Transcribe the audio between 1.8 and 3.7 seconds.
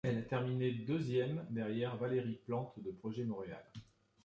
Valérie Plante de Projet Montréal.